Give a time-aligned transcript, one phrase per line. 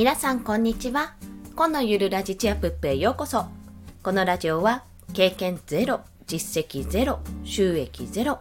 [0.00, 1.12] 皆さんこんにちは。
[1.54, 3.44] 今のゆるラジチアプップへようこそ。
[4.02, 4.82] このラジオは
[5.12, 8.38] 経験ゼロ実績ゼロ収益ゼロ。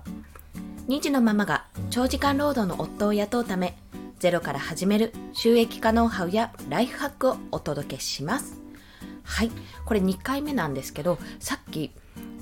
[0.87, 3.75] 2児のママが長時間労働の夫を雇うため
[4.19, 8.61] ゼロから始める収益化ノウハウやライフハックをお届けします。
[9.23, 9.51] はい。
[9.83, 11.91] これ2回目なんですけどさっき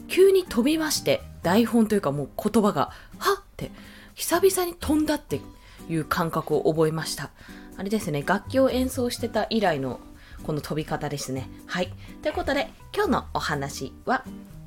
[0.07, 3.71] 急に飛びまして台本というかもう言葉がはっって
[4.13, 5.41] 久々に飛んだって
[5.89, 7.31] いう感覚を覚えました。
[7.77, 9.99] あれですね楽器を演奏してた以来の
[10.43, 11.49] この飛び方ですね。
[11.65, 11.91] はい。
[12.21, 14.23] ということで今日のお話は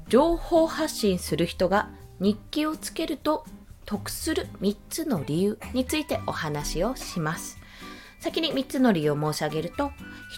[0.08, 3.44] 情報発信する人が日記をつけると
[3.86, 7.58] 得する3つの理由についてお話をします。
[8.20, 9.92] 先に3つの理由を申し上げると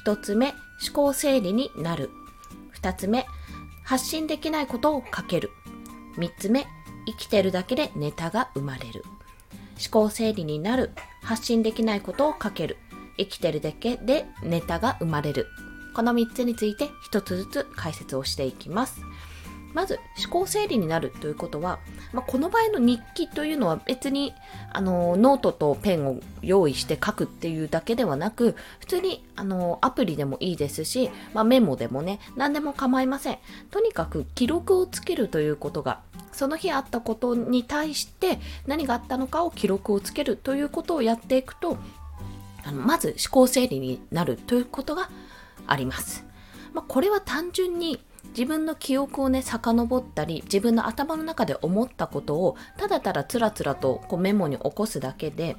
[0.04, 2.10] 1つ目思考整理になる。
[2.80, 3.27] 2つ目
[3.84, 5.50] 発信できないことを書ける。
[6.16, 6.66] 3つ目
[7.06, 9.04] 生きてるだけでネタが生まれる。
[9.80, 10.91] 思考整理になる。
[11.22, 12.77] 発信できないことを書ける。
[13.19, 15.47] 生きてるだけでネタが生まれる。
[15.94, 19.02] この3つについて1つずつ解説をしていきます。
[19.75, 21.78] まず思考整理になるということは、
[22.12, 24.34] まあ、この場合の日記というのは別に
[24.73, 33.39] あのノートとペンを用意して書くっていうだけではなく普通にあのアプリでもいいですし、まあ、メモでもね何でも構いません
[33.70, 36.00] とにかく記録をつけるということが
[36.33, 41.78] その日あったことに対して何があったのかを記録をつけるということをやっていくと
[42.65, 45.11] あのまず思考整理になるということが
[45.67, 46.25] あります。
[46.73, 48.00] まあ、これは単純に
[48.31, 55.56] 自分の記憶をね遡ったり自分の頭の中で思ったことをただただつらつらとこうメモに起こすだけで、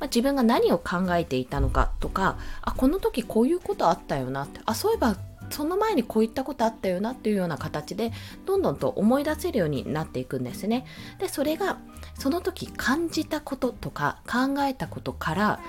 [0.00, 5.16] まあ、自分が何を考えていたのかとかあこの時こういうことあったよなってあそういえば
[5.50, 8.12] その前にこういったことあったよなっていうような形で
[8.46, 10.84] どんどんと思い出せるようになっていくんですね。
[11.18, 11.78] でそれが
[12.18, 15.60] その時感じたこととか考えたことから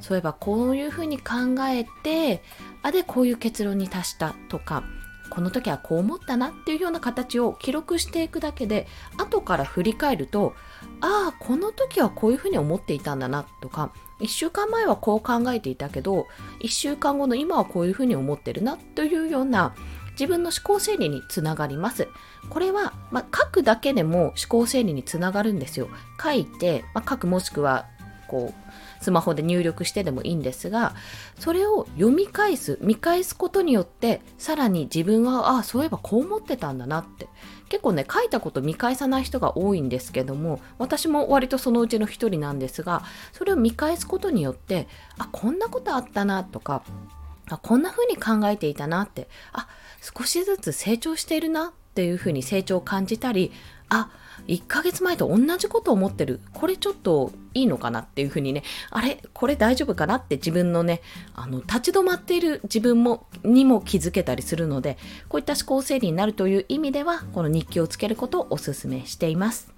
[0.00, 1.34] そういえばこういうふうに考
[1.68, 2.42] えて
[2.82, 4.84] あでこういう結論に達したとか
[5.30, 10.54] この時はこう思ったなっていうような形を記録していくだけで後から振り返ると
[11.00, 16.26] ああこの時はこういうふうに思っていたんだなとか1週間前はこう考えていたけど
[16.60, 19.74] 1週間後の今はこういうふうに思ってるなというような
[20.12, 22.08] 自分の思考整理につながります。
[22.48, 25.88] これは、まあ、書くだけでも思考整理につながるんですよ。
[26.22, 27.84] 書いて、まあ、書くもしくは
[28.26, 28.70] こう
[29.00, 30.94] スマホで入力してでもいいんですが
[31.38, 37.28] それを読み返す見返すことによってさらに自分はああそういえばこう思ってたんだなって。
[37.68, 43.02] 結構ね書いたこと見返さない人が多いんですけども私も割とそのうちの一人なんですが
[43.32, 44.86] それを見返すことによって
[45.18, 46.84] あこんなことあったなとか
[47.50, 49.68] あこんな風に考えていたなってあ
[50.00, 53.52] 少しずつ成長しているなっていう風に成長を感じたり
[53.88, 54.10] あ
[54.48, 56.40] 1ヶ月前と同じことを思ってる。
[56.52, 59.22] これちょっといいのかなっていうふうにね、あれ？
[59.32, 61.02] これ大丈夫かなって自分のね、
[61.34, 64.98] あの、立ち止まっている自分も、にも気づけたりするので、
[65.28, 69.75] こういった思考整理になるという意味では、この日記をつけることをお勧めしています。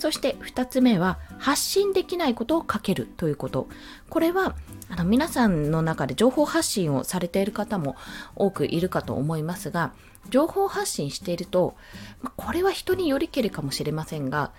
[0.00, 3.68] そして2つ目は発信できないことを書けるということ。
[4.08, 4.56] これは
[4.88, 7.96] あの皆さんの中で情報発信をされている方も
[8.34, 9.92] 多くいるかと思いますが、
[10.30, 11.76] 情報発信していると、
[12.36, 14.52] これは人によりけりかもしれませんが、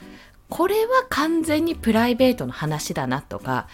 [0.48, 3.68] これは完全にプライベートの話だなとか、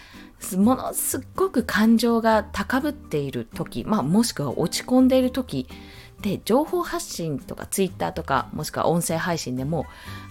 [0.56, 5.68] ものすっごく感情が高ぶっている時、まあ、もしくは落ち込んでいる時
[6.22, 9.86] で情報発信とかツイッターとかもしくは音声配信でも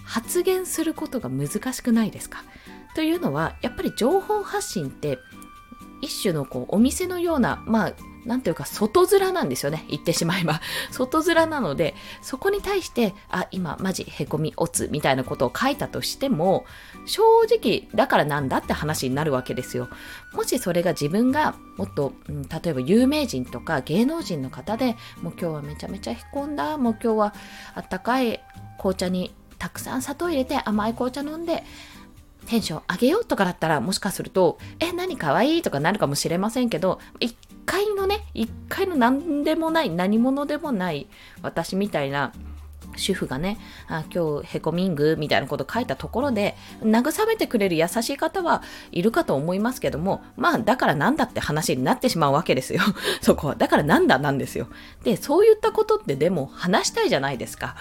[0.05, 2.43] 発言することが難しくないですか？
[2.95, 5.17] というのはやっぱり情報発信って
[6.01, 7.93] 一種のこうお店のようなまあ
[8.27, 9.85] なんていうか外面なんですよね。
[9.89, 10.61] 言ってしまえば。
[10.91, 16.65] 外面なのでそこに対してあ今マジへこみおつみたいなことを書いたとしても
[17.05, 19.87] 正直だからなんだって話になるわけですよ。
[20.33, 27.33] もしそれが自分がもっと、うん、例えば有名人とか芸能人の方でもう今日はめちゃめちゃへこんだもう今日は
[27.75, 28.41] あったかい
[28.77, 31.63] 紅茶にたくさん砂糖入れて甘い紅茶飲んで
[32.47, 37.35] テンション上げようとかだったらもしかすると、え、何かわいいとかなるかもしれませんけど、一
[37.67, 41.07] 回のね、一回の何でもない、何者でもない
[41.43, 42.31] 私みたいな
[42.95, 52.81] 主婦がね、あ今日へこみんぐみたいなこと書いたところで、慰めてくれる優しい方はいるかと思いますけども、まあだからなんだって話になってしまうわけですよ。
[53.21, 53.55] そこは。
[53.55, 54.67] だからなんだなんですよ。
[55.03, 57.75] で、そういったことってでも話したいじゃないですか。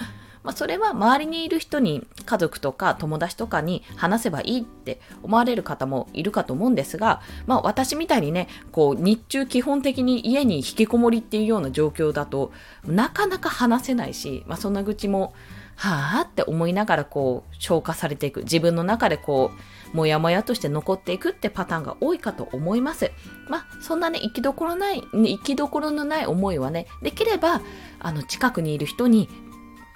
[0.47, 12.53] まあ、それは周りにいる人に家族とか友達とかに話せばいいって思われる方もいるかと思うんですが、まあ、私みたいにねこう日中基本的に家に引きこもりっていうような状況だと
[12.87, 15.35] なかなか話せないし、まあ、そんな愚痴も
[15.75, 18.41] はあって思いながらこう消化されていく。
[18.45, 19.51] 自分の中でこ
[19.93, 23.11] うもやもやとして残っていくってパターンが多いかと思います。
[23.49, 27.61] まあそんなね生きどころない生きどころのない思いはねできれば
[28.01, 29.29] あの近くにいる人に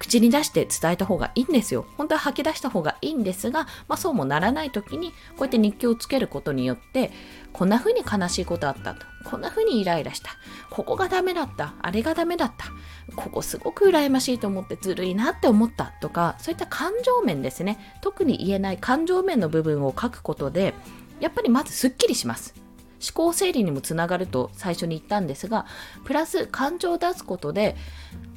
[0.00, 1.84] 口に出して伝えた方がいいんですよ。
[1.98, 7.12] 本当は吐き出した方がいいんですが、まあそうもならない時に、こうやって日記をつけることによって、
[7.52, 9.04] こんな風に悲しいことあったと。
[9.24, 10.30] こんな風にイライラした。
[10.70, 11.74] ここがダメだった。
[11.82, 12.66] あれがダメだった。
[13.14, 17.98] ここすごく羨ましいと思ってずるいなって思ったとか、そういった感情面ですね。
[18.00, 20.72] 特に言えない感情面の部分を書くことで、
[21.20, 22.54] やっぱりまずすっきりします。
[23.00, 25.66] 思考整理にもつながると最初に言ったんですが、
[26.04, 27.76] プラス感情を出すことで、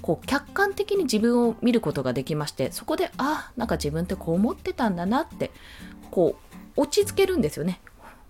[0.03, 5.49] こう客観的に自分を見ることができましてそこであなんか自分ってこう思ってたんだなって
[6.11, 6.35] こ
[6.75, 7.79] う落ち着けるんですよね。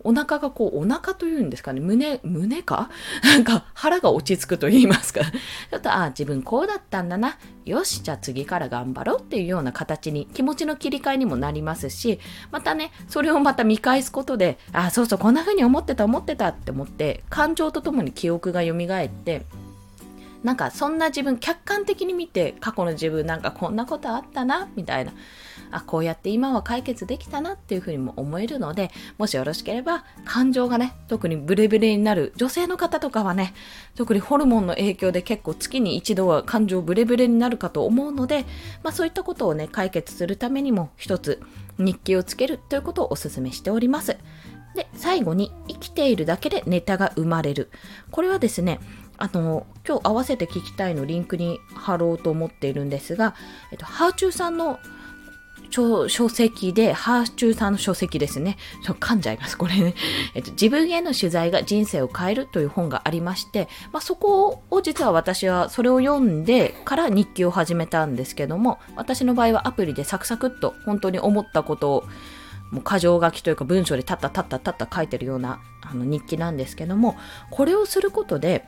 [0.03, 2.89] お腹がこう、お腹というんですかね、胸、胸か？
[3.23, 5.21] なんか腹が落ち着くと言いますか。
[5.23, 7.37] ちょっと、ああ自分こうだったんだな。
[7.65, 12.19] よし、じゃあ次から頑張ろうっていうような形に気持ちの切り替えにもなりますし、
[12.51, 19.45] またね、それをまた見返すことで、あ、そうそう、こんな風に思ってた、思ってたって思って、感情とともに記憶が蘇って、
[20.43, 25.13] なんかそんな自分客観的に見て過去の自分なんかこんなことあったなみたいな
[25.73, 33.53] あこうやって今は解決できたなっていうふうにも思えるのでもしよろしければ感情がね特にブレブレになる女性の方とかはね
[33.95, 38.45] 特にホルモンの影響で結構月に一度は感情ブレブレになるかと思うので、
[38.83, 41.41] まあ、そういったことをね解決するためにも一つ
[41.77, 44.17] 日記をつけるということをお勧めしております。
[44.75, 47.69] で最後に生きているだけでネタが生まれる
[48.09, 48.79] これはですね
[49.17, 53.35] あの今日合わせて聞きたいのリンクに貼ろうと思っているんですが、
[53.71, 54.79] えっと、ハーチューさんの
[55.73, 58.57] 書籍で、ハーチューさんの書籍ですね。
[58.83, 59.95] ちょ噛んじゃいます、これね。
[60.35, 72.03] えっと、自分への取材が人生を変えるという本がありまして、まあ、そこを実は私はそれを読んでから日記を始めたんですけども、私の場合はアプリでサクサクっと本当に思ったことを
[72.71, 77.15] もう箇条書きというか文章でたったたったたった書いてるようなあの日記なんですけども、
[77.51, 78.65] これをすることで、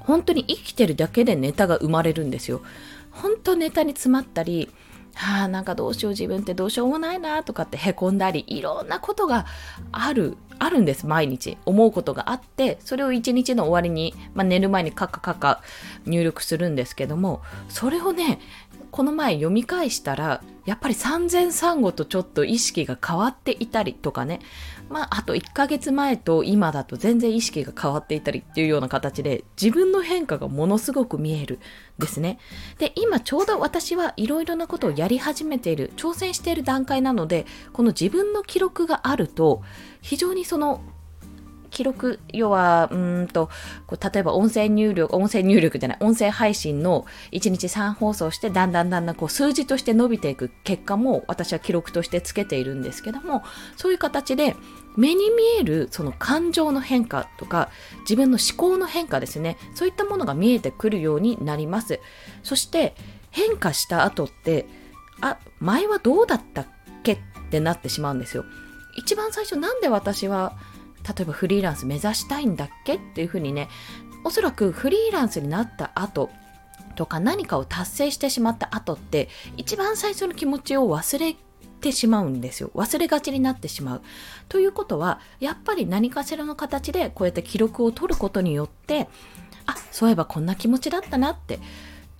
[0.00, 2.62] 本当に生きてるだけでネタが生まれるんですよ。
[3.10, 4.70] 本当ネタに詰まったり、
[5.14, 9.46] はあ、なんかどうしよう自分ってどうしようもないなとかってへこんだり、いろんなことが
[9.92, 11.58] ある、あるんです、毎日。
[11.66, 15.62] 思うことがあって、それを一日の終わりに、まあ、寝る前にカッカカッカ
[16.06, 18.38] 入力するんですけども、それをね、
[18.90, 24.40] この前読み返したら、やっぱり産前産後とちょっと意識が変わっていたりとかね、
[24.88, 31.60] まあ、あと1ヶ月前と今だと全然意識が変わっていたりっていうような形で自分の変化がものすごく見える
[31.98, 32.38] ですね。
[32.78, 39.62] で、今ちょうど私はいろいろなことをやり始めている、挑戦している段階なので、この自分の記録があると、
[40.02, 40.82] 非常にその
[41.70, 43.48] 記録、要は、うんと、
[43.86, 53.42] こう例えば音声入力、音声入力じゃない、音声配信の1日3放送して、だんだんだんだんこう数字として伸びていく結果も私は記録としてつけているんですけども、
[53.76, 54.56] そういう形で
[54.96, 57.70] 目に見えるその感情の変化とか、
[58.00, 62.00] 自分の思考の変化ですね、そういったものが見えてくるようになります。
[62.42, 62.94] そして
[63.30, 64.66] 変化した後って、
[65.20, 66.66] あ、前はどうだったっ
[67.02, 67.18] けっ
[67.50, 68.44] てなってしまうんですよ。
[68.96, 70.58] 一番最初なんで私は
[71.06, 73.68] 例えばフリーランス目指したいんだっけっていうふうにね
[74.24, 76.30] おそらくフリーランスになった後
[76.96, 81.36] とか何かを達成してしまった後って一番最初の気持ちを忘れ
[81.80, 82.70] てしまうんですよ。
[82.74, 84.02] 忘れがちになってしまう。
[84.48, 89.08] ということはやっぱり何かしらの形でこうやって記録を取ることによって
[89.66, 91.58] あそういえばこんな気持ちだったなって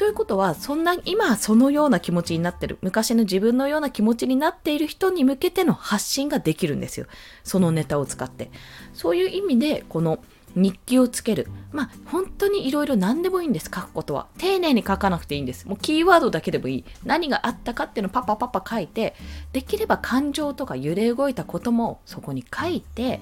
[0.00, 7.04] ということは、そんな、今そのような気持ちになってる、昔の自分のような気持ちになっている人に向けての発信ができるんですよ。
[7.44, 8.50] そのネタを使って。
[8.94, 10.20] そういう意味で、この
[10.54, 11.48] 日記をつける。
[11.70, 14.28] まあ、本当にいろいろ何でもいいんです、書くことは。
[14.38, 15.68] 丁寧に書かなくていいんです。
[15.68, 16.84] もうキーワードだけでもいい。
[17.04, 19.14] 何があったかっていうのをパパパパ書いて、
[19.52, 23.20] できれば感情とか揺れ動いたこともそこに書いて、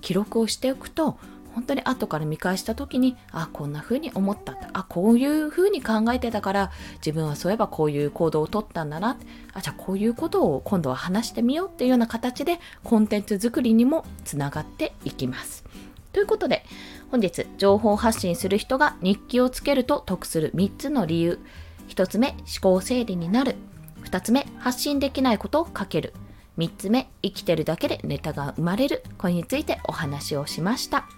[0.00, 1.18] 記録をしておくと、
[1.58, 6.70] 本当に後から見返した時にあこんな風に思ったあこういう風に考えてたから
[7.04, 9.18] 自分はそういえばこういう行動をとったんだな
[9.54, 15.64] あじゃあこういうことを今度は話してみようっていうような形でコンテンツ作りにもつながっていきます。
[16.12, 16.64] ということで
[17.10, 21.40] 本日情報発信する人が日記をつけると得する3つの理由
[21.88, 23.56] 1つ目思考整理になる
[24.04, 26.14] 2つ目発信できないことを書ける
[26.58, 31.08] 3つ目生きてるだけでネタが生まれるこれについてお話をしました。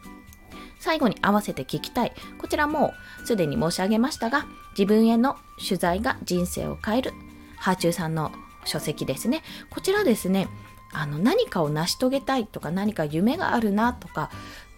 [0.80, 2.12] 最後に合わせて聞きたい。
[2.38, 2.94] こちらも
[3.24, 7.12] すでに申し上げましたが、自分への取材が人生を変える。
[7.56, 8.32] ハーチューさんの
[8.64, 9.42] 書籍ですね。
[9.70, 10.48] こちらですね、
[10.92, 14.30] あの何かを成し遂げたいとか何か夢があるなとか、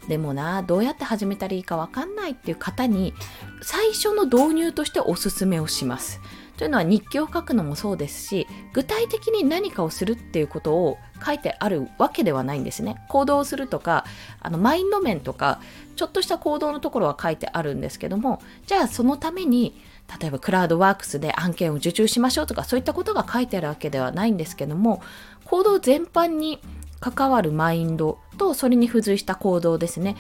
[0.08, 3.14] でもな、どうやって始めたらいいかわかんないっていう方に、
[3.62, 6.20] 最初の導入としておすすめをします。
[6.62, 13.04] というのは日記を書くのもそうですし具体的に何かをするっていうことを書いてあるわけではないんですね。
[13.08, 14.04] 行動するとか
[14.38, 15.60] あのマインド面とか
[15.96, 19.74] ちょっとした行動のところは書いてあるんですけどもじゃあそのために
[20.20, 25.02] 例えばクラウドワークスで案件を受注しましょうとかそういったことが書いてあるわけではないんですけども
[25.46, 26.60] 行動全般に
[27.00, 30.16] 関わるマインドとそれに付随した行動ですね。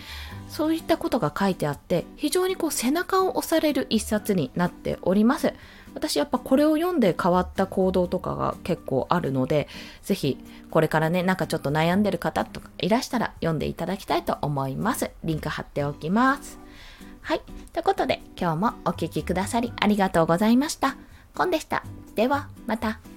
[0.48, 5.54] そういったことが書いてあって非常にこう背中を押される一冊になっております。
[5.94, 9.68] 私やっぱこれを読んで変わった行動とかが結構あるので
[10.02, 10.38] ぜひ
[10.70, 15.10] これからねなんかちょっと悩んでる方とかいらしたら読んでいただきたいと思います。
[15.24, 16.58] リンク貼っておきます。
[17.20, 17.40] はい。
[17.72, 20.96] ということで今日もお聴きくださりありがとうございました。
[21.34, 21.84] コンでした。
[22.14, 23.11] ではまた。